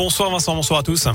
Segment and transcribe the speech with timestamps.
[0.00, 1.08] Bonsoir Vincent, bonsoir à tous.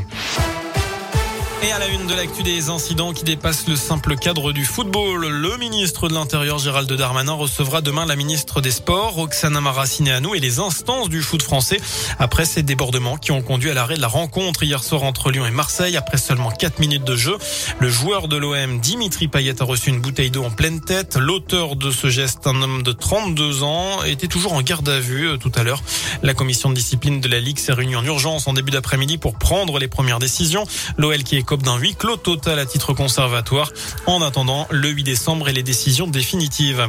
[1.66, 5.26] Et à la une de l'actu des incidents qui dépassent le simple cadre du football,
[5.26, 10.42] le ministre de l'Intérieur Gérald Darmanin recevra demain la ministre des Sports Roxana Maracineanu et
[10.42, 11.80] les instances du foot français
[12.20, 15.46] après ces débordements qui ont conduit à l'arrêt de la rencontre hier soir entre Lyon
[15.46, 17.38] et Marseille après seulement 4 minutes de jeu.
[17.80, 21.16] Le joueur de l'OM Dimitri Payet a reçu une bouteille d'eau en pleine tête.
[21.16, 25.30] L'auteur de ce geste, un homme de 32 ans, était toujours en garde à vue
[25.30, 25.82] euh, tout à l'heure.
[26.22, 29.36] La commission de discipline de la Ligue s'est réunie en urgence en début d'après-midi pour
[29.36, 30.66] prendre les premières décisions.
[30.98, 33.72] L'OL qui est d'un huis clos total à titre conservatoire
[34.06, 36.88] en attendant le 8 décembre et les décisions définitives.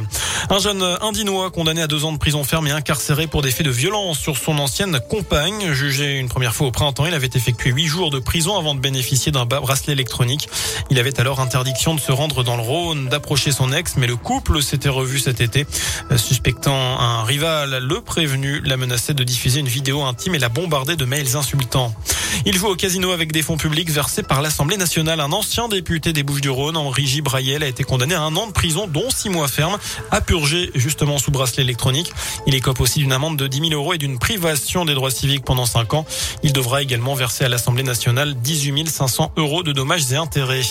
[0.49, 3.65] Un jeune indinois condamné à deux ans de prison ferme et incarcéré pour des faits
[3.65, 5.71] de violence sur son ancienne compagne.
[5.73, 8.79] Jugé une première fois au printemps, il avait effectué huit jours de prison avant de
[8.79, 10.49] bénéficier d'un bracelet électronique.
[10.89, 14.15] Il avait alors interdiction de se rendre dans le Rhône, d'approcher son ex, mais le
[14.15, 15.65] couple s'était revu cet été.
[16.15, 20.95] Suspectant un rival, le prévenu l'a menacé de diffuser une vidéo intime et l'a bombardé
[20.95, 21.93] de mails insultants.
[22.45, 25.19] Il joue au casino avec des fonds publics versés par l'Assemblée nationale.
[25.19, 28.87] Un ancien député des Bouches-du-Rhône, Henri Gibrayel, a été condamné à un an de prison,
[28.87, 29.77] dont six mois ferme,
[30.11, 32.11] à purger justement sous bracelet électronique.
[32.45, 35.45] Il écope aussi d'une amende de 10 000 euros et d'une privation des droits civiques
[35.45, 36.05] pendant cinq ans.
[36.43, 40.61] Il devra également verser à l'Assemblée nationale 18 500 euros de dommages et intérêts.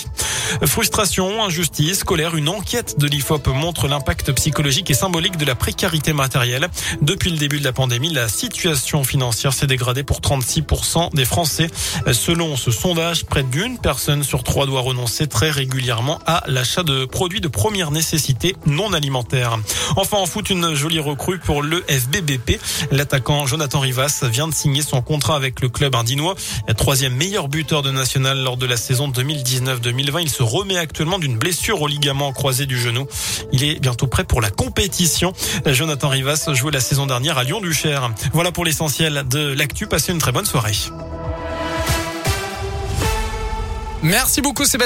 [0.67, 6.12] Frustration, injustice, colère, une enquête de l'IFOP montre l'impact psychologique et symbolique de la précarité
[6.12, 6.69] matérielle.
[7.01, 11.68] Depuis le début de la pandémie, la situation financière s'est dégradée pour 36% des Français.
[12.12, 17.05] Selon ce sondage, près d'une personne sur trois doit renoncer très régulièrement à l'achat de
[17.05, 19.58] produits de première nécessité non alimentaires.
[19.96, 22.60] Enfin, en foot, une jolie recrue pour le FBBP.
[22.90, 26.34] L'attaquant Jonathan Rivas vient de signer son contrat avec le club indinois.
[26.77, 30.22] Troisième meilleur buteur de national lors de la saison 2019-2020.
[30.22, 33.06] Il se remet actuellement d'une blessure au ligament croisé du genou.
[33.52, 35.32] Il est bientôt prêt pour la compétition.
[35.66, 38.10] Jonathan Rivas jouait la saison dernière à Lyon-Duchère.
[38.33, 39.86] Voilà pour l'essentiel de l'actu.
[39.86, 40.72] Passez une très bonne soirée.
[44.03, 44.83] Merci beaucoup Sébastien.